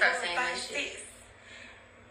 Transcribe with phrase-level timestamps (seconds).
[0.00, 0.96] start saying that shit.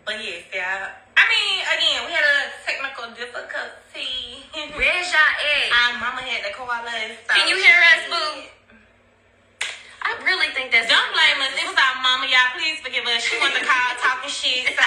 [0.06, 0.94] But yes, yeah.
[1.18, 4.46] I mean, again, we had a technical difficulty.
[4.78, 5.68] Where's y'all at?
[5.74, 6.54] Our mama had us.
[6.54, 8.32] so Can you hear us, boo?
[10.06, 11.54] I really think that's Don't blame us.
[11.58, 12.50] It was our mama, y'all.
[12.58, 13.22] Please forgive us.
[13.26, 14.86] She wanted to call talking shit, so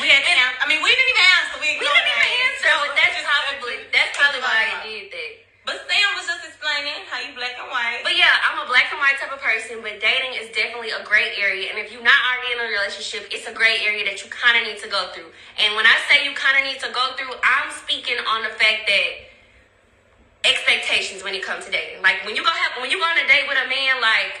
[0.00, 0.60] we had to answer.
[0.60, 1.56] I mean, we didn't even answer.
[1.60, 5.32] We, We didn't even answer, So that's just- probably that's probably why I did that.
[5.68, 8.00] Sam was just explaining how you black and white.
[8.06, 11.02] But yeah, I'm a black and white type of person, but dating is definitely a
[11.04, 11.68] gray area.
[11.68, 14.56] And if you're not already in a relationship, it's a gray area that you kind
[14.56, 15.28] of need to go through.
[15.60, 18.52] And when I say you kind of need to go through, I'm speaking on the
[18.56, 19.10] fact that
[20.48, 22.00] expectations when it comes to dating.
[22.00, 24.40] Like when you go have when you go on a date with a man, like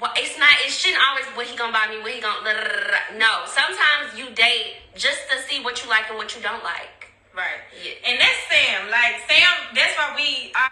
[0.00, 0.50] well, it's not.
[0.62, 2.42] It shouldn't always what he gonna buy me, what he gonna.
[2.42, 3.18] blah, blah, blah.
[3.18, 7.03] No, sometimes you date just to see what you like and what you don't like.
[7.34, 7.66] Right.
[7.74, 8.06] Yeah.
[8.06, 8.86] And that's Sam.
[8.94, 10.70] Like Sam, that's why we our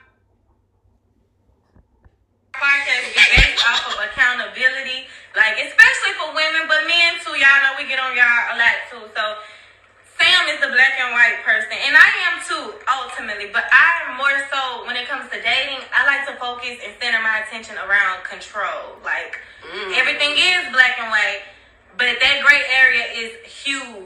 [2.55, 5.11] podcast is based off of accountability.
[5.35, 7.35] Like especially for women, but men too.
[7.35, 9.03] Y'all know we get on y'all a lot too.
[9.11, 9.23] So
[10.23, 13.51] Sam is the black and white person, and I am too ultimately.
[13.51, 15.83] But I'm more so when it comes to dating.
[15.91, 19.03] I like to focus and center my attention around control.
[19.03, 19.99] Like mm.
[19.99, 21.43] everything is black and white.
[21.99, 22.52] But that gray area is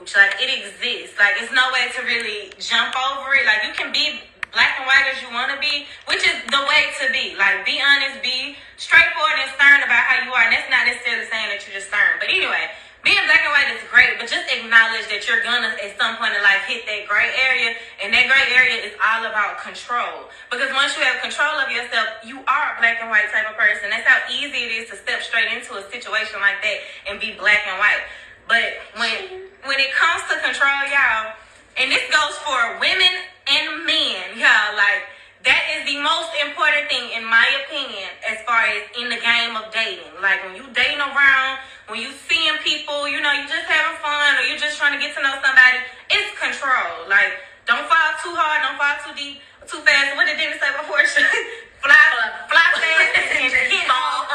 [0.06, 0.16] huge.
[0.16, 1.18] Like it exists.
[1.18, 3.46] Like it's no way to really jump over it.
[3.46, 4.20] Like you can be
[4.52, 7.34] black and white as you want to be, which is the way to be.
[7.36, 10.42] Like be honest, be straightforward and stern about how you are.
[10.46, 12.18] And that's not necessarily saying that you're just stern.
[12.20, 12.70] But anyway,
[13.04, 16.34] being black and white is great, but just acknowledge that you're gonna at some point
[16.34, 20.26] in life hit that gray area, and that gray area is all about control.
[20.50, 23.54] Because once you have control of yourself, you are a black and white type of
[23.54, 23.94] person.
[23.94, 27.38] That's how easy it is to step straight into a situation like that and be
[27.38, 28.02] black and white.
[28.48, 31.34] But when when it comes to control, y'all,
[31.76, 33.14] and this goes for women
[33.50, 35.10] and men, y'all, like
[35.46, 39.54] that is the most important thing in my opinion as far as in the game
[39.54, 40.10] of dating.
[40.18, 44.38] Like when you dating around, when you seeing people, you know, you just having fun
[44.38, 47.06] or you're just trying to get to know somebody, it's control.
[47.06, 50.18] Like don't fall too hard, don't fall too deep, too fast.
[50.18, 51.02] What did Dennis say before?
[51.82, 52.06] fly,
[52.50, 54.26] fly fast and hit hard.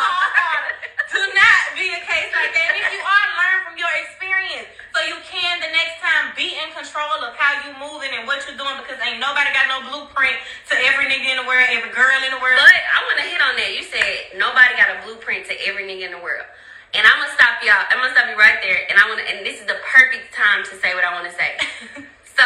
[1.12, 2.72] Do not be a case like that.
[2.72, 4.81] If you are, learn from your experience.
[4.92, 8.44] So you can the next time be in control of how you moving and what
[8.44, 10.36] you're doing because ain't nobody got no blueprint
[10.68, 12.60] to every nigga in the world, every girl in the world.
[12.60, 13.72] But I want to hit on that.
[13.72, 16.44] You said nobody got a blueprint to every nigga in the world.
[16.92, 17.88] And I'm gonna stop y'all.
[17.88, 18.84] I'm gonna stop you right there.
[18.92, 19.26] And I want to.
[19.32, 21.56] And this is the perfect time to say what I want to say.
[22.36, 22.44] so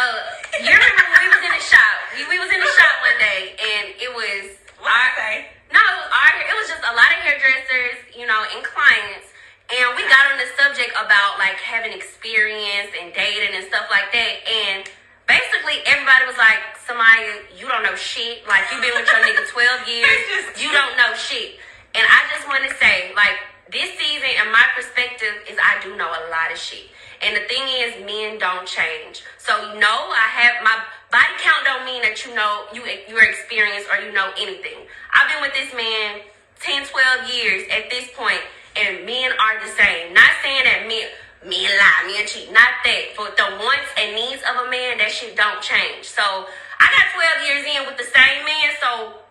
[0.62, 1.94] you remember when we was in the shop?
[2.14, 5.34] We, we was in the shop one day, and it was What I say?
[5.74, 9.34] no, it was our, it was just a lot of hairdressers, you know, and clients.
[9.66, 14.14] And we got on the subject about like having experience and dating and stuff like
[14.14, 14.34] that.
[14.46, 14.86] And
[15.26, 18.46] basically everybody was like, Samaya, you don't know shit.
[18.46, 20.22] Like you've been with your nigga 12 years.
[20.62, 21.58] You don't know shit.
[21.98, 23.40] And I just want to say, like,
[23.72, 26.86] this season and my perspective is I do know a lot of shit.
[27.18, 29.24] And the thing is, men don't change.
[29.38, 30.78] So no, I have my
[31.10, 34.86] body count don't mean that you know you you're experienced or you know anything.
[35.10, 36.20] I've been with this man
[36.60, 38.40] 10, 12 years at this point,
[38.76, 40.12] and men are the same.
[40.12, 41.08] Not saying that men
[41.44, 43.14] men lie, men cheat, not that.
[43.14, 46.04] For the wants and needs of a man, that shit don't change.
[46.04, 49.22] So I got 12 years in with the same man, so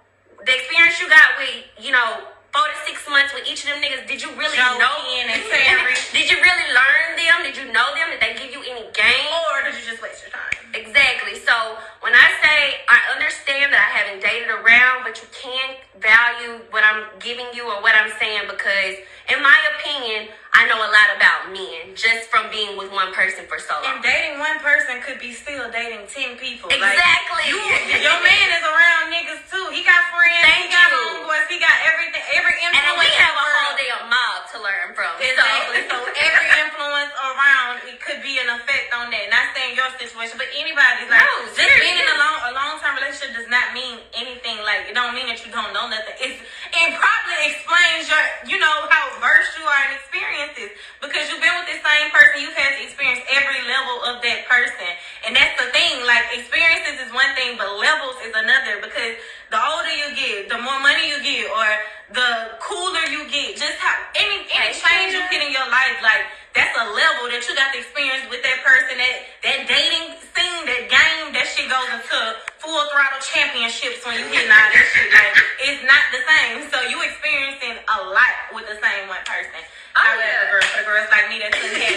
[0.46, 3.84] the experience you got with, you know, four to six months with each of them
[3.84, 4.96] niggas, did you really Joe know?
[5.20, 5.92] And Terry.
[6.16, 7.38] did you really learn them?
[7.44, 8.16] Did you know them?
[8.16, 9.32] Did they give you any game?
[9.52, 10.56] Or did you just waste your time?
[10.72, 11.36] Exactly.
[11.36, 11.52] So
[12.00, 16.84] when I say I understand that I haven't dated around, but you can value what
[16.88, 21.10] I'm giving you or what I'm saying because, in my opinion, I know a lot
[21.20, 23.92] about men just from being with one person for so long.
[23.92, 26.72] And dating one person could be still dating ten people.
[26.72, 27.52] Like, Exactly.
[27.52, 27.60] you,
[28.00, 29.66] your man is around niggas too.
[29.76, 30.44] He got friends.
[30.48, 31.28] Thank he got you.
[31.28, 31.48] homeboys.
[31.52, 32.24] He got everything.
[32.40, 32.88] Every influence.
[32.88, 35.12] then we have a whole damn mob to learn from.
[35.20, 35.80] Exactly.
[35.92, 39.26] So, So every influence around it could be an effect on that.
[39.34, 42.80] Not saying your situation, but anybody's like No, just being in a long a long
[42.80, 44.45] term relationship does not mean anything.
[44.76, 46.20] Like it don't mean that you don't know nothing.
[46.20, 51.40] It's it probably explains your you know how versed you are in experiences because you've
[51.40, 52.44] been with the same person.
[52.44, 54.92] You've had to experience every level of that person,
[55.24, 56.04] and that's the thing.
[56.04, 59.16] Like experiences is one thing, but levels is another because
[59.48, 61.68] the older you get, the more money you get, or
[62.12, 63.56] the cooler you get.
[63.56, 67.40] Just how any any change you get in your life, like that's a level that
[67.48, 69.00] you got to experience with that person.
[69.00, 69.16] That
[69.48, 72.20] that dating scene, that game, that shit goes into
[72.60, 75.08] full throttle championships when you getting all that shit.
[75.10, 75.34] Like
[75.64, 76.68] it's not the same.
[76.70, 79.64] So you experiencing a lot with the same one person.
[79.96, 80.52] Oh, However, yeah.
[80.52, 81.96] girls, for the girls like me that done had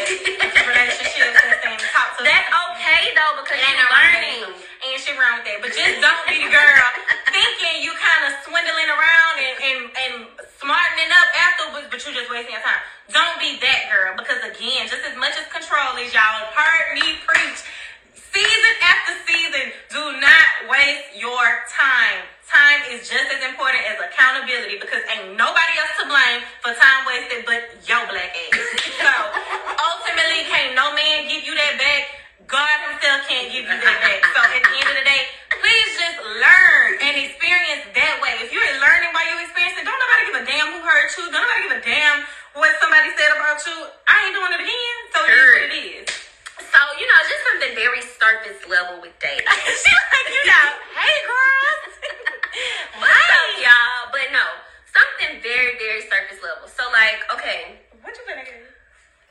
[0.70, 4.55] relationships and talk to that's okay though because you're learning.
[4.87, 5.58] Ain't shit wrong with that.
[5.58, 6.87] But just don't be the girl
[7.35, 10.14] thinking you kind of swindling around and, and, and
[10.62, 12.79] smartening up afterwards, but you just wasting your time.
[13.11, 13.99] Don't be that girl
[41.19, 41.25] you.
[41.25, 42.25] Don't nobody give a damn
[42.55, 43.78] what somebody said about you.
[44.10, 44.98] I ain't doing it again.
[45.14, 46.06] So it is what it is.
[46.66, 49.46] So, you know, just something very surface level with dating.
[49.70, 50.66] She's like, you know,
[50.98, 51.94] hey girls.
[52.98, 54.10] What's up, y'all?
[54.10, 54.42] But no,
[54.90, 56.66] something very, very surface level.
[56.66, 58.66] So, like, okay, What you finna get?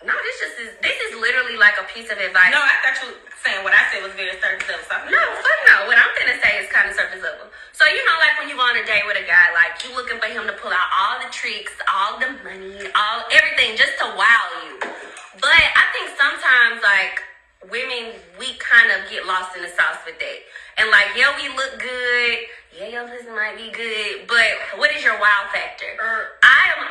[0.05, 2.53] No, this just is this is literally like a piece of advice.
[2.53, 4.85] No, I thought you were saying what I said was very surface level.
[4.85, 5.89] So No, fuck no.
[5.89, 7.49] What I'm gonna say is kind of surface level.
[7.73, 9.89] So you know, like when you go on a date with a guy, like you
[9.97, 13.97] looking for him to pull out all the tricks, all the money, all everything, just
[13.97, 14.77] to wow you.
[15.41, 17.25] But I think sometimes, like
[17.73, 20.39] women, we kind of get lost in the sauce with that.
[20.77, 22.37] And like, yeah, we look good.
[22.77, 25.97] Yeah, your pussy might be good, but what is your wow factor?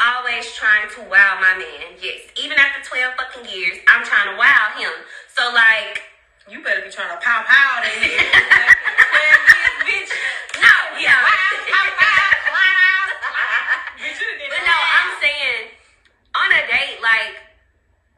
[0.07, 1.99] Always trying to wow my man.
[1.99, 4.93] Yes, even after 12 fucking years, I'm trying to wow him.
[5.35, 5.99] So like,
[6.47, 8.23] You better be trying to pow pow that nigga.
[9.87, 10.11] Bitch.
[10.63, 11.19] no, yeah.
[11.27, 13.03] Wow, pow pow, wow.
[13.99, 15.75] Bitch, you done did But no, I'm saying
[16.39, 17.35] on a date, like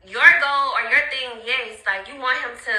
[0.05, 2.77] your goal or your thing, yes, like you want him to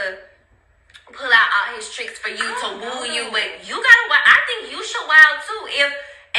[1.18, 3.04] pull out all his tricks for you to woo know.
[3.10, 4.06] you, but you gotta.
[4.14, 5.62] wow- I think you should wow too.
[5.82, 5.90] If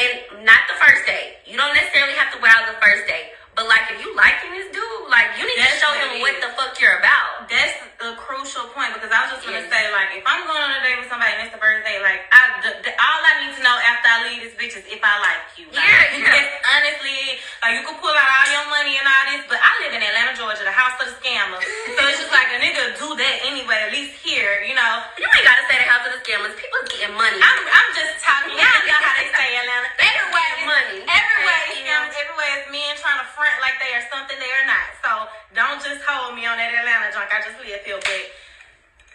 [0.01, 3.37] and not the first date, you don't necessarily have to wow the first date.
[3.53, 6.39] But like if you liking this dude, like you need That's to show him what
[6.39, 7.45] the fuck you're about.
[7.51, 9.69] That's a crucial point because I was just gonna Yeah.
[9.69, 11.99] say, like, if I'm going on a date with somebody and it's the first date,
[12.01, 14.87] like, I, the, the, all I need to know after I leave this bitch is
[14.89, 15.67] if I like you.
[15.69, 16.39] Like, Yeah, yeah.
[16.41, 17.19] It's honestly,
[17.61, 20.01] like, you can pull out all your money and all this, but I live in
[20.01, 21.59] Atlanta, Georgia, the house of the scammer.
[21.61, 24.93] so it's just like a nigga do that anyway, at least here, you know.
[25.21, 26.55] You ain't gotta say the house of the scammers.
[26.57, 27.37] People getting money.
[27.37, 28.55] I'm, I'm just talking.
[28.57, 29.89] Y'all know how they say Atlanta.
[30.01, 30.97] Everywhere is Money.
[31.05, 31.85] Everywhere is Thank you.
[31.85, 32.13] scams.
[32.17, 34.87] Everywhere is men trying to front like they are something they are not.
[35.05, 35.11] So
[35.57, 37.27] don't just hold me on that Atlanta junk.
[37.33, 38.23] I just live here, but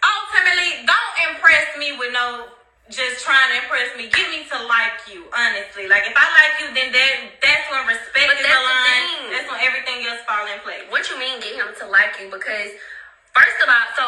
[0.03, 2.51] ultimately, don't impress me with no
[2.93, 4.07] just trying to impress me.
[4.07, 5.87] Get me to like you, honestly.
[5.91, 7.13] Like if I like you, then that
[7.43, 8.87] that's when respect But is that's the aligned.
[8.87, 9.19] thing.
[9.35, 10.83] That's when everything else fall in place.
[10.87, 12.31] What you mean get him to like you?
[12.31, 12.71] Because
[13.77, 14.05] all, so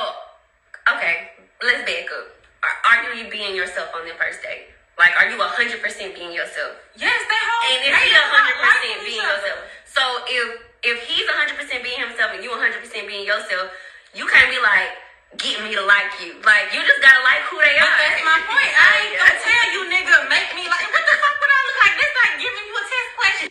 [0.98, 1.30] okay,
[1.62, 2.26] let's back up.
[2.66, 4.68] Are, are you being yourself on the first date?
[4.98, 6.76] Like, are you hundred percent being yourself?
[6.98, 7.62] Yes, they hold.
[7.72, 9.48] And if he's hundred percent liking being each other.
[9.48, 10.48] yourself, so if
[10.84, 13.72] if he's hundred percent being himself and you hundred percent being yourself,
[14.12, 14.92] you can't be like
[15.40, 16.36] get me to like you.
[16.44, 17.96] Like you just gotta like who they But are.
[17.96, 18.72] that's my point.
[18.76, 20.84] I ain't gonna tell you, nigga, make me like.
[20.92, 21.96] What the fuck would I look like?
[21.96, 23.50] This like giving you a test question.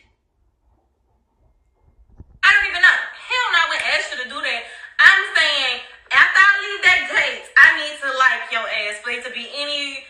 [2.45, 2.99] I don't even know.
[2.99, 4.61] Hell no, I wouldn't ask you to do that.
[5.01, 5.75] I'm saying
[6.13, 9.49] after I leave that date, I need to like your ass for it to be
[9.57, 10.05] any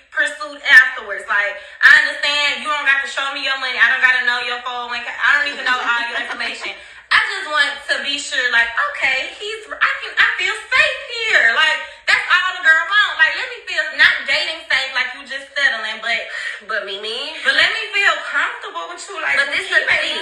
[0.49, 1.25] pursuit afterwards.
[1.29, 1.53] Like
[1.85, 3.77] I understand you don't got to show me your money.
[3.77, 4.89] I don't got to know your phone.
[4.89, 6.73] Like I don't even know all your information.
[7.09, 11.57] I just want to be sure, like, okay, he's I can I feel safe here.
[11.57, 13.17] Like that's all the girl wants.
[13.17, 16.21] Like let me feel not dating safe, like you just settling, but
[16.69, 19.17] But Mimi, but let me feel comfortable with you.
[19.25, 20.21] Like But this is he the thing.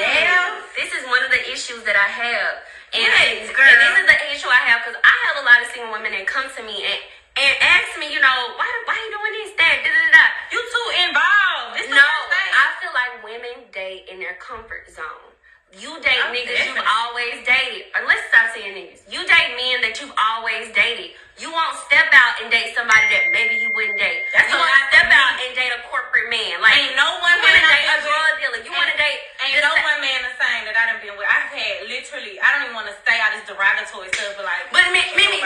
[0.79, 2.55] This is one of the issues that I have.
[2.95, 5.67] And, Yes, and this is the issue I have because I have a lot of
[5.75, 7.01] single women that come to me and,
[7.37, 10.25] and ask me, you know, why why you doing this, that, da, da, da.
[10.55, 11.83] You too involved.
[11.83, 12.53] It's the No, first date.
[12.55, 15.29] I feel like women date in their comfort zone.
[15.77, 17.93] You date Oh, niggas you've always dated.
[17.93, 19.05] Or let's stop saying niggas.
[19.13, 21.13] You date men that you've always dated.
[21.37, 24.25] You won't step out and date somebody that maybe you wouldn't date.
[24.33, 26.65] That's you won't step out and date a corporate man.
[26.65, 28.61] Like Ain't no one you wanna date a drug dealer.
[28.65, 31.29] You wanna Ain't- date Ain't no one man the same that I done been with.
[31.29, 34.73] I've had literally, I don't even want to say all this derogatory stuff, but like,
[34.73, 35.39] But me, me, me,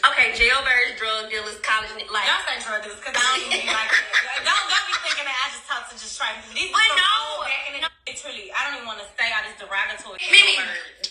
[0.00, 2.24] okay, jailbirds, drug dealers, college, like.
[2.24, 4.40] Don't say drug dealers, because I don't even like that.
[4.48, 6.32] Don't, don't be thinking that I just talk to just try.
[6.56, 7.93] These But no.
[8.26, 10.56] Old back in the Literally, I don't even want to say all this derogatory Mimi,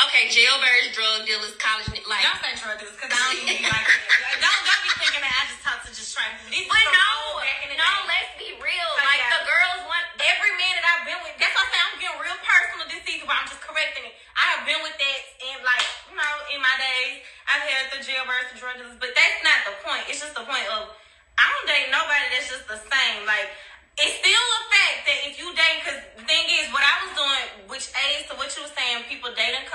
[0.01, 2.23] okay, jailbirds, drug dealers, college, like.
[2.25, 4.41] Don't say drug dealers, because I don't even like that.
[4.41, 6.51] Don't, don't be thinking that I just talk to just try people.
[6.53, 7.09] These But no,
[7.43, 8.09] back in the no, day.
[8.09, 8.89] let's be real.
[8.97, 9.31] Like Like that.
[9.37, 10.05] the girls want.
[10.25, 13.01] every man that I've been with, that's why I say I'm getting real personal this
[13.05, 14.13] season, but I'm just correcting it.
[14.33, 17.21] I have been with that in like, you know, in my days.
[17.45, 20.07] I've had the jailbirds and drug dealers, but that's not the point.
[20.09, 20.89] It's just the point of
[21.37, 23.25] I don't date nobody that's just the same.
[23.25, 23.49] Like,
[23.97, 27.13] it's still a fact that if you date, because the thing is, what I was
[27.13, 29.65] doing, which aids to what you were saying, people dating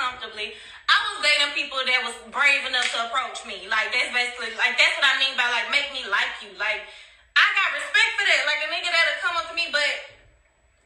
[0.89, 3.69] I was dating people that was brave enough to approach me.
[3.69, 6.55] Like that's basically like that's what I mean by like make me like you.
[6.57, 6.89] Like
[7.37, 8.43] I got respect for that.
[8.49, 10.19] Like a nigga that'll come up to me, but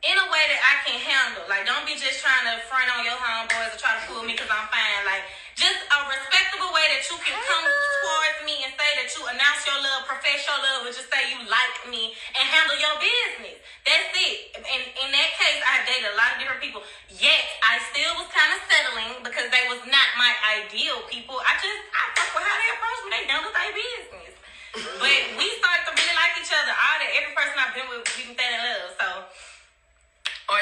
[0.02, 1.47] in a way that I can handle.
[1.47, 4.35] Like, don't be just trying to front on your homeboys or try to fool me
[4.35, 5.07] because I'm fine.
[5.07, 5.23] Like,
[5.54, 9.61] just a respectable way that you can come towards me and say that you announce
[9.68, 13.59] your love, profess your love, or just say you like me and handle your business.
[13.85, 14.56] That's it.
[14.56, 16.87] And in that case, I dated a lot of different people.
[17.11, 20.32] Yet, I still was kind of settling because they was not my
[20.62, 21.37] ideal people.
[21.42, 23.09] I just, I fuck with how they approach me.
[23.12, 24.32] They handle their business.
[24.73, 26.73] But we started to really like each other.
[26.73, 28.88] All that, every person I've been with, we can fall in love.
[28.97, 29.09] So,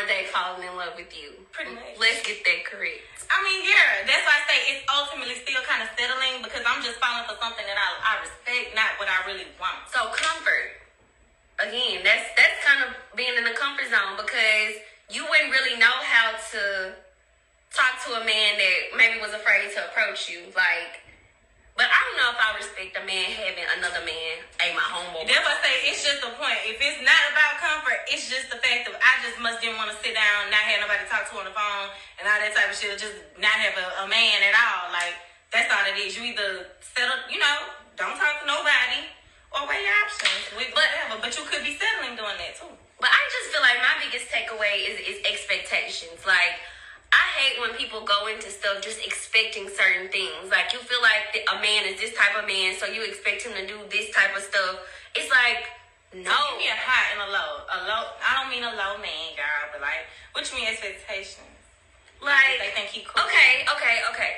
[0.01, 1.37] are they falling in love with you?
[1.53, 2.01] Pretty much.
[2.01, 3.05] Let's get that correct.
[3.29, 6.81] I mean, yeah, that's why I say it's ultimately still kind of settling because I'm
[6.81, 9.87] just falling for something that I, I respect, not what I really want.
[9.93, 10.81] So comfort.
[11.61, 14.81] Again, that's that's kind of being in the comfort zone because
[15.13, 16.97] you wouldn't really know how to
[17.69, 20.49] talk to a man that maybe was afraid to approach you.
[20.57, 21.05] Like
[21.81, 25.25] but I don't know if I respect a man having another man, hey, my homeboy.
[25.25, 25.89] That's what I say.
[25.89, 26.61] It's just the point.
[26.69, 29.89] If it's not about comfort, it's just the fact that I just must didn't want
[29.89, 31.89] to sit down, not have nobody to talk to on the phone,
[32.21, 32.93] and all that type of shit.
[33.01, 34.93] Just not have a, a man at all.
[34.93, 35.17] Like
[35.49, 36.21] that's all it is.
[36.21, 39.09] You either settle, you know, don't talk to nobody,
[39.57, 41.17] or weigh your options with whatever.
[41.17, 42.77] But you could be settling doing that too.
[43.01, 46.29] But I just feel like my biggest takeaway is is expectations.
[46.29, 46.61] Like
[47.13, 50.51] I hate when people go into stuff just expecting certain things.
[50.51, 53.53] Like you feel like a man is this type of man, so you expect him
[53.59, 54.79] to do this type of stuff.
[55.15, 55.67] It's like
[56.11, 56.27] no.
[56.27, 57.51] So give me a high and a low.
[57.71, 58.03] A low.
[58.19, 61.47] I don't mean a low man, girl, but like, what you mean expectations?
[62.19, 63.23] Like, they think he cool.
[63.23, 64.35] Okay, okay, okay.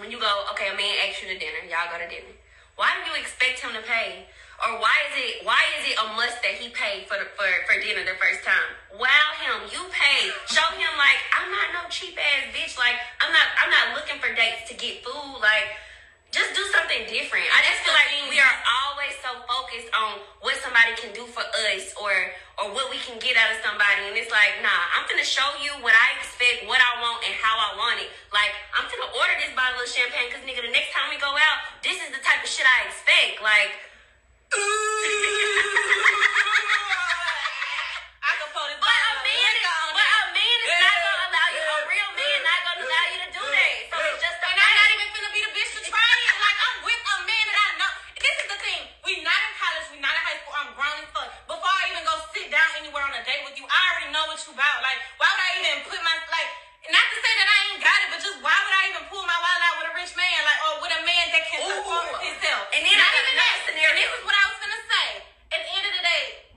[0.00, 2.32] When you go, okay, a man asks you to dinner, y'all go to dinner.
[2.80, 4.24] Why do you expect him to pay?
[4.58, 7.46] Or why is it why is it a must that he paid for the, for
[7.70, 8.74] for dinner the first time?
[8.98, 10.34] Wow him, you pay.
[10.50, 12.74] Show him like I'm not no cheap ass bitch.
[12.74, 15.38] Like I'm not I'm not looking for dates to get food.
[15.38, 15.78] Like
[16.34, 17.46] just do something different.
[17.54, 21.40] I just feel like we are always so focused on what somebody can do for
[21.40, 22.12] us or
[22.58, 25.46] or what we can get out of somebody, and it's like, nah, I'm gonna show
[25.62, 28.10] you what I expect, what I want, and how I want it.
[28.34, 31.30] Like I'm gonna order this bottle of champagne because nigga, the next time we go
[31.30, 33.40] out, this is the type of shit I expect.
[33.40, 33.87] Like
[52.88, 54.80] anywhere on a date with you, I already know what you about.
[54.80, 56.50] Like why would I even put my like?
[56.88, 59.20] Not to say that I ain't got it, but just why would I even pull
[59.20, 62.16] my wallet out with a rich man, like, or with a man that can support
[62.24, 62.64] himself?
[62.72, 64.08] And then not even that scenario.
[64.08, 65.06] This is what I was gonna say.
[65.52, 66.48] At the end of the day,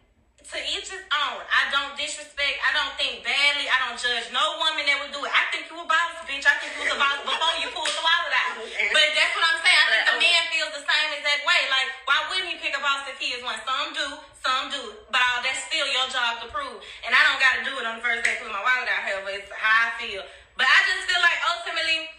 [0.51, 1.39] to each his own.
[1.47, 2.59] I don't disrespect.
[2.59, 3.71] I don't think badly.
[3.71, 5.31] I don't judge no woman that would do it.
[5.31, 6.43] I think you a boss, bitch.
[6.43, 8.59] I think you was a boss before you pulled the wallet out.
[8.59, 9.79] But that's what I'm saying.
[9.79, 11.61] I think the man feels the same exact way.
[11.71, 13.63] Like, why wouldn't he pick a boss if he is one?
[13.63, 14.07] Some do,
[14.43, 14.83] some do.
[15.07, 16.83] But uh, that's still your job to prove.
[17.07, 19.07] And I don't got to do it on the first day pulling my wallet out.
[19.07, 20.27] However, it's how I feel.
[20.59, 22.11] But I just feel like ultimately,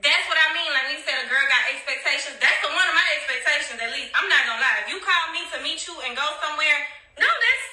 [0.00, 0.72] that's what I mean.
[0.72, 3.92] Like when you said a girl got expectations, that's the one of my expectations at
[3.92, 4.08] least.
[4.16, 4.88] I'm not gonna lie.
[4.88, 5.24] If you call
[5.86, 6.78] you and go somewhere,
[7.20, 7.68] no, that's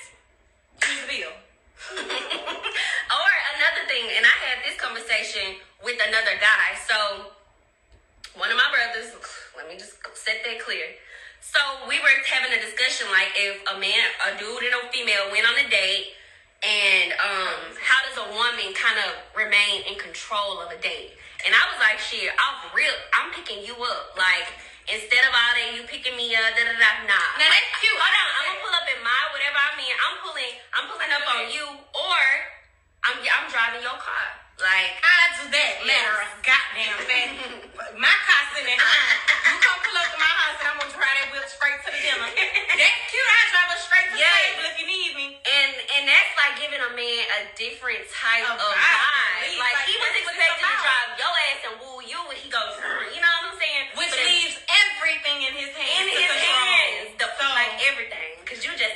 [0.84, 1.34] the bill.
[1.98, 6.78] or another thing, and I had this conversation with another guy.
[6.88, 7.32] So
[8.36, 9.12] one of my brothers,
[9.58, 10.98] let me just set that clear.
[11.42, 15.34] So we were having a discussion like if a man, a dude and a female
[15.34, 16.14] went on a date
[16.62, 21.18] and um, how does a woman kind of remain in control of a date?
[21.42, 24.14] And I was like, shit, I'm real, I'm picking you up.
[24.14, 24.46] Like,
[24.90, 27.28] instead of all that, you picking me up, da da da, nah.
[27.38, 27.94] Now that's cute.
[27.94, 29.94] Hold on, I'm gonna pull up in my whatever I mean.
[29.94, 32.22] I'm pulling, I'm pulling up on you, or
[33.06, 34.26] I'm, I'm driving your car.
[34.62, 36.06] Like, I do that, yes.
[36.46, 37.30] goddamn fat.
[37.98, 39.32] my car's sitting at home.
[39.50, 41.90] You come pull up to my house and I'm gonna drive that wheel straight to
[41.90, 42.30] the dinner.
[42.30, 43.26] That's cute.
[43.26, 44.30] I drive her straight to yes.
[44.30, 45.28] the table if you need me.
[45.42, 49.58] And and that's like giving a man a different type of, of vibe.
[49.58, 52.78] Like, like, he was expecting to drive your ass and woo you, and he goes,
[53.12, 53.84] you know what I'm saying?
[53.98, 56.06] Which but leaves everything in his hands.
[56.06, 58.94] In his hands, the, so, like everything, because you just.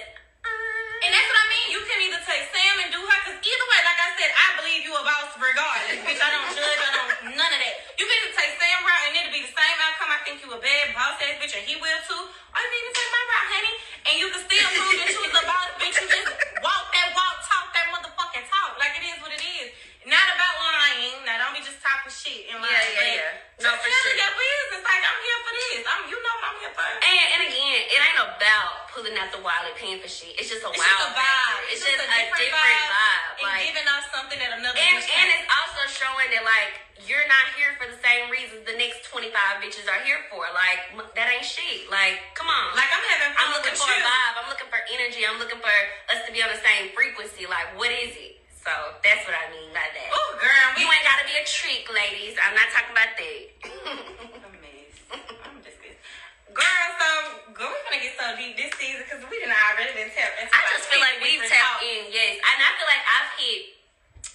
[1.06, 1.68] And that's what I mean.
[1.70, 4.48] You can either take Sam and do her, because either way, like I said, I
[4.58, 6.02] believe you a boss regardless.
[6.02, 6.82] Bitch, I don't judge.
[6.82, 7.06] I don't
[7.38, 7.76] none of that.
[7.98, 10.10] You can either take Sam route and it'll be the same outcome.
[10.10, 12.18] I think you a bad boss ass bitch, and he will too.
[12.18, 13.76] Or you can even take my route, honey,
[14.10, 15.98] and you can still prove that you was a boss bitch.
[16.02, 16.30] You just
[16.66, 18.82] walk that walk, talk that motherfucking talk.
[18.82, 19.70] Like it is what it is.
[20.10, 21.22] Not about lying.
[21.26, 22.65] Now don't be just talking shit and lying.
[22.76, 23.64] Yeah, yeah, yeah.
[23.64, 24.16] No, for sure.
[24.20, 24.84] Your business.
[24.84, 25.82] Like I'm here for this.
[25.88, 26.02] I'm.
[26.12, 26.84] You know what I'm here for.
[26.84, 30.36] And, and again, it ain't about pulling out the wallet, paying for shit.
[30.36, 31.60] It's just a it's wild just a vibe.
[31.72, 32.92] It's, it's just, just, a different, different vibe.
[32.92, 33.32] vibe.
[33.40, 34.76] And like, giving us something that another.
[34.76, 38.76] And, and it's also showing that like you're not here for the same reasons the
[38.76, 39.32] next 25
[39.64, 40.44] bitches are here for.
[40.52, 41.88] Like that ain't shit.
[41.88, 42.76] Like come on.
[42.76, 43.32] Like I'm having.
[43.40, 44.00] I'm looking for you.
[44.00, 44.36] a vibe.
[44.44, 45.24] I'm looking for energy.
[45.24, 45.76] I'm looking for
[46.12, 47.48] us to be on the same frequency.
[47.48, 48.35] Like what is it?
[48.66, 48.74] So
[49.06, 50.10] that's what I mean by that.
[50.10, 52.34] Oh, girl, you ain't gotta be a trick, ladies.
[52.42, 53.44] I'm not talking about that.
[55.46, 56.02] I'm just kidding.
[56.50, 57.10] Girl, so
[57.54, 60.50] girl, we're gonna get so deep this season because we didn't already been tapped.
[60.50, 63.62] I just feel like we've tapped in, yes, and I feel like I've hit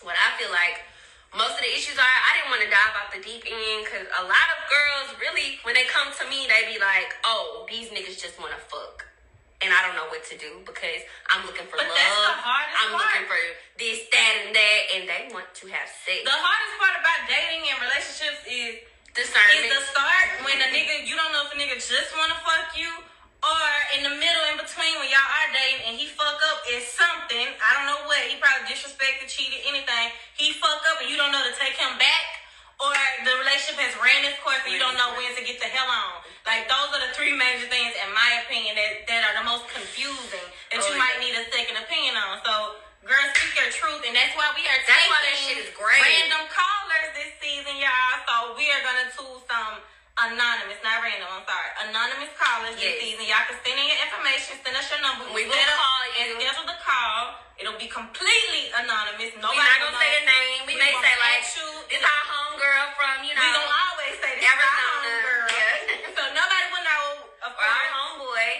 [0.06, 0.78] what I feel like
[1.34, 2.06] most of the issues are.
[2.06, 5.58] I didn't want to dive off the deep end because a lot of girls really,
[5.66, 9.09] when they come to me, they be like, "Oh, these niggas just want to fuck."
[9.60, 11.96] And I don't know what to do because I'm looking for But love.
[11.96, 13.04] that's the hardest I'm part.
[13.04, 13.40] looking for
[13.76, 16.24] this, that, and that, and they want to have sex.
[16.24, 18.72] The hardest part about dating and relationships is
[19.10, 19.66] Discernment.
[19.66, 22.70] is the start when a nigga you don't know if a nigga just wanna fuck
[22.78, 22.86] you
[23.42, 23.66] or
[23.98, 27.48] in the middle in between when y'all are dating and he fuck up is something.
[27.58, 28.22] I don't know what.
[28.30, 30.14] He probably disrespected, cheated, anything.
[30.38, 32.29] He fuck up and you don't know to take him back.
[32.80, 32.96] Or
[33.28, 35.84] the relationship has ran its course and you don't know when to get the hell
[35.88, 36.24] on.
[36.48, 39.68] Like those are the three major things in my opinion that, that are the most
[39.68, 41.02] confusing that Oh, you yeah.
[41.04, 42.40] might need a second opinion on.
[42.40, 45.58] So girls speak your truth and that's why we are That's taking why that shit
[45.60, 46.00] is great.
[46.00, 48.16] random callers this season, y'all.
[48.24, 49.84] So we are gonna choose some
[50.32, 51.70] anonymous, not random, I'm sorry.
[51.84, 52.96] Anonymous callers this Yes.
[53.04, 53.24] season.
[53.28, 55.28] Y'all can send in your information, send us your number.
[55.36, 56.40] We will call and you.
[56.40, 57.36] schedule the call.
[57.60, 59.36] It'll be completely anonymous.
[59.36, 60.64] We're not gonna say a name.
[60.64, 61.68] We, We may say like, you.
[61.92, 62.24] "This our
[62.60, 66.12] homegirl from you know We gonna always say this Arizona." Yeah.
[66.20, 67.04] So nobody will know,
[67.48, 68.50] of or our homeboy,"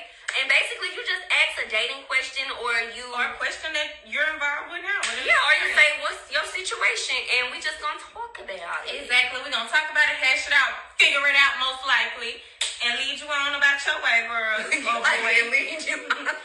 [0.41, 4.25] and basically you just ask a dating question, or you Or a question that you're
[4.33, 5.01] involved with now.
[5.21, 9.05] yeah, or you say, "What's your situation?" and we just gonna talk about it.
[9.05, 9.45] Exactly.
[9.45, 12.41] We're gonna talk about it, hash it out, figure it out most likely,
[12.87, 14.57] and lead you on about your way, girl.
[14.89, 15.21] Oh, Like,
[15.53, 15.99] lead you.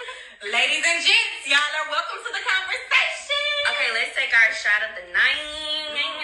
[0.52, 3.48] Ladies and gents, y'all are welcome to the conversation.
[3.72, 6.15] Okay, let's take our shot of the night.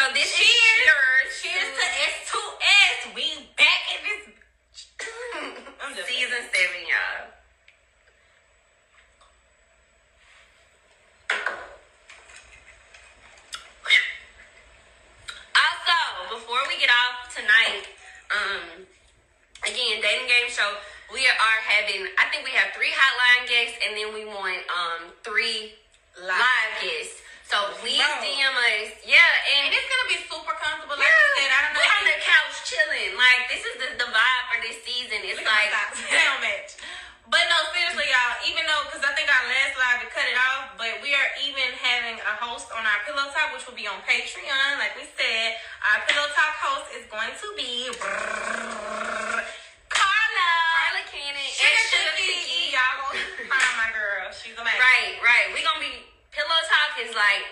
[0.00, 0.48] So this Cheers.
[0.48, 1.28] is yours.
[1.44, 3.14] Cheers to S2S.
[3.14, 4.32] We back in this
[6.08, 7.28] season seven, y'all.
[15.52, 15.98] Also,
[16.32, 17.84] before we get off tonight,
[18.32, 18.88] um,
[19.68, 20.80] again, dating game show.
[21.12, 22.08] We are having.
[22.16, 25.74] I think we have three hotline guests, and then we want um three
[26.16, 26.40] Live.
[26.40, 27.20] live guests.
[27.50, 28.22] So please Bro.
[28.22, 28.94] DM us.
[29.02, 29.18] Yeah,
[29.58, 30.94] and And it's gonna be super comfortable.
[30.94, 31.82] Like yeah, you said, I don't know.
[31.82, 33.10] we're on the couch chilling.
[33.18, 35.18] Like this is the, the vibe for this season.
[35.26, 35.74] It's Look like
[36.14, 36.78] down match.
[37.30, 38.42] But no, seriously, y'all.
[38.42, 41.30] Even though, because I think our last live we cut it off, but we are
[41.46, 44.82] even having a host on our Pillow Talk, which will be on Patreon.
[44.82, 45.54] Like we said,
[45.94, 49.46] our Pillow Talk host is going to be Carla.
[49.94, 52.14] Carla Cannon Sugar and Sugar.
[52.18, 52.74] Cookie.
[52.74, 54.26] Y'all gonna find my girl.
[54.34, 54.82] She's amazing.
[54.82, 55.46] Right, right.
[55.54, 57.44] We gonna be pillow talk is like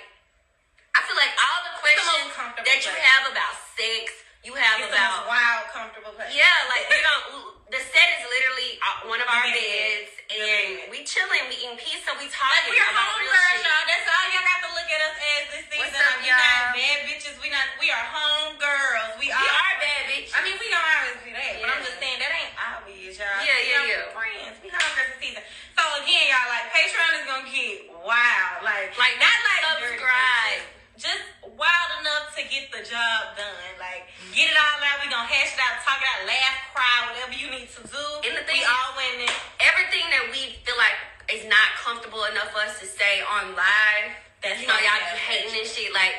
[0.95, 3.07] I feel like all the questions comfortable that you place.
[3.07, 4.05] have about sex,
[4.43, 6.35] you have It's the about wild, comfortable place.
[6.35, 7.55] yeah, like we don't.
[7.69, 10.09] The set is literally uh, one of our The bed.
[10.09, 10.89] beds, The and bed.
[10.89, 13.85] we chilling, we eating pizza, we Like talking we are about home girls, y'all.
[13.85, 15.85] That's all y'all got to look at us as this season.
[15.85, 16.73] What's up, Like, we not y'all?
[16.81, 17.37] bad bitches.
[17.45, 17.67] We not.
[17.77, 19.11] We are home girls.
[19.21, 20.33] We, We are bad bitches.
[20.33, 21.87] I mean, we don't always be that, but I'm Yeah.
[21.93, 23.37] just saying that ain't obvious, y'all.
[23.45, 24.17] Yeah, We yeah, are yeah.
[24.17, 24.57] Friends.
[24.65, 25.45] We home girls this season.
[25.77, 28.65] So again, y'all, like Patreon is gonna get wild.
[28.65, 30.61] Like, Like, not like dirty, subscribe.
[30.99, 31.23] Just
[31.55, 33.71] wild enough to get the job done.
[33.79, 34.99] Like, get it all out.
[34.99, 38.05] We gonna hash it out, talk it out, laugh, cry, whatever you need to do.
[38.29, 39.33] And the thing we is- all winning.
[39.65, 40.97] everything that we feel like
[41.33, 44.13] is not comfortable enough for us to say on live,
[44.45, 46.15] That's you know, y'all be hating this shit, like,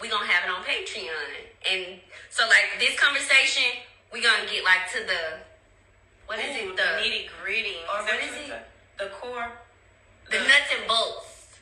[0.00, 1.48] we gonna have it on Patreon.
[1.68, 3.80] And so, like, this conversation,
[4.12, 5.40] we gonna get, like, to the,
[6.26, 6.76] what is Ooh, it?
[6.76, 7.78] The, nitty gritty.
[7.88, 8.48] or what is it?
[8.98, 9.50] the- The core.
[10.30, 11.58] the nuts and bolts.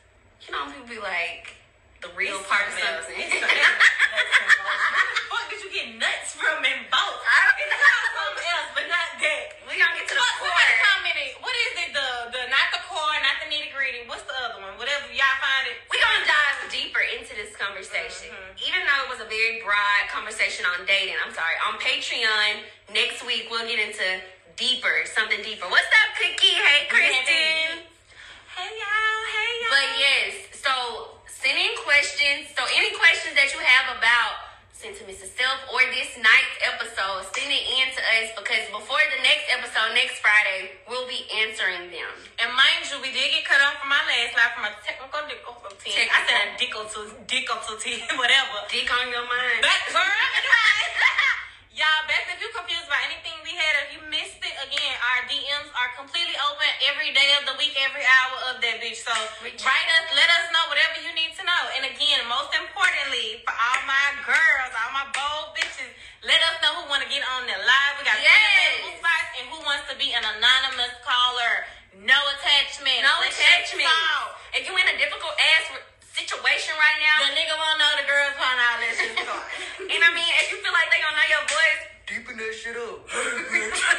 [0.46, 1.54] You know, people be like,
[2.02, 3.06] the real It's part of something else.
[3.06, 3.22] something.
[3.22, 3.78] It's something else.
[4.12, 4.90] Nuts and bolts.
[4.92, 7.24] Where the fuck did you get nuts from and bolts?
[7.24, 9.42] I don't It's called something else, but not that.
[9.70, 10.50] we gonna get to the Fuck, core.
[10.50, 11.30] somebody commented.
[11.40, 11.90] What is it?
[11.94, 14.02] The the not the core, not the nitty gritty.
[14.10, 14.74] What's the other one?
[14.82, 15.76] Whatever y'all find it.
[15.90, 18.34] We're gonna dive deeper into this conversation.
[18.34, 18.66] Mhm.
[18.66, 21.54] Even though it was a very broad conversation on dating, I'm sorry.
[21.70, 24.22] On Patreon, next week we'll get into
[24.58, 25.68] deeper, something deeper.
[25.70, 26.58] What's up, Cookie?
[26.58, 27.86] Hey, Kristen.
[28.58, 29.22] Hey y'all.
[29.32, 29.70] Hey y'all.
[29.70, 30.72] But yes, so
[31.26, 32.48] send in questions.
[32.56, 37.50] So any questions that you have about Sentiments of Self or this night's episode, send
[37.50, 42.12] it in to us because before the next episode, next Friday, we'll be answering them.
[42.36, 45.22] And mind you, we did get cut off from my last live from a technical
[45.24, 45.96] difficulty.
[45.96, 48.68] I said a difficulty, whatever.
[48.68, 49.64] Dick on your mind.
[49.64, 50.12] But girl,
[51.72, 55.24] y'all, best if you confused by anything we had, if you missed it, again, our
[55.28, 59.00] DMs are completely open every day of the week, every hour of that bitch.
[59.00, 61.62] So write us, let us know whatever you need to know.
[61.80, 65.92] And again, most importantly, for all my girls, all my bold bitches,
[66.22, 67.92] let us know who want to get on the live.
[67.98, 68.78] We got three Yes.
[68.78, 71.66] available spots, and who wants to be an anonymous caller.
[72.02, 73.02] No attachment.
[73.02, 73.88] No Let's attachment.
[73.90, 74.38] talk.
[74.54, 75.76] If you in a difficult ass
[76.14, 79.16] situation right now, The nigga wanna know the girls want all that shit.
[79.18, 79.44] talk.
[79.92, 82.76] and I mean, if you feel like they gonna know your voice, deepen that shit
[82.76, 83.02] up.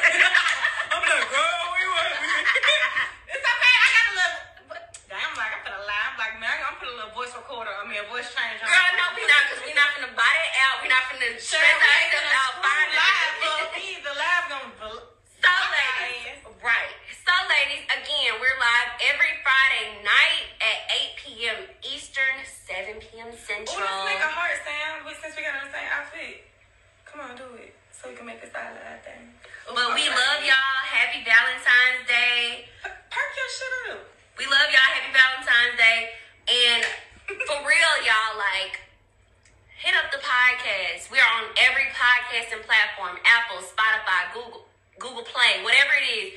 [40.94, 41.12] podcast.
[41.12, 44.66] We're on every podcasting platform Apple, Spotify, Google,
[45.00, 46.28] Google Play, whatever it is.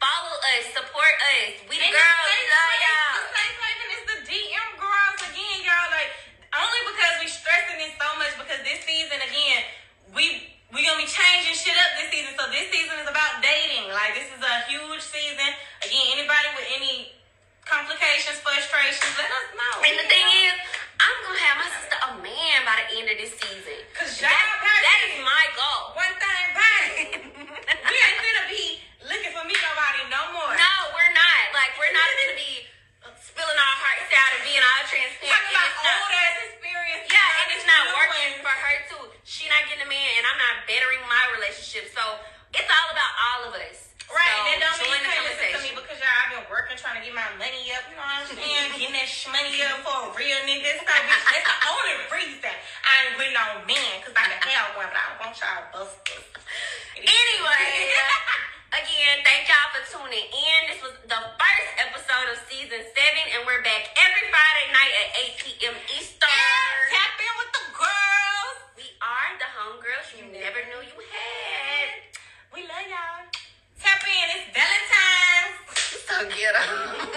[0.00, 1.62] Follow us, support us.
[1.70, 3.16] We and girls love y'all.
[3.22, 5.90] The same thing is the DM girls again, y'all.
[5.94, 6.10] Like
[6.52, 9.62] only because we stressing this so much because this season again
[10.12, 12.34] we we gonna be changing shit up this season.
[12.34, 13.94] So this season is about dating.
[13.94, 15.48] Like this is a huge season.
[15.86, 17.14] Again, anybody with any
[17.62, 19.74] complications, frustrations, let us know.
[19.86, 20.50] And the thing know.
[20.50, 20.81] is.
[21.00, 23.78] I'm gonna have my sister a man by the end of this season.
[23.96, 25.16] Cause That, y'all that this.
[25.16, 25.82] is my goal.
[25.96, 26.82] one thing about
[27.88, 28.64] we ain't gonna be
[29.06, 30.52] looking for me nobody no more.
[30.54, 31.42] No, we're not.
[31.56, 32.52] Like we're not gonna be
[33.22, 35.32] spilling our hearts out and being all transparent.
[35.32, 36.01] Talking about it's